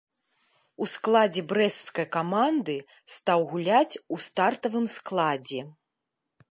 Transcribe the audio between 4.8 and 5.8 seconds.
складзе.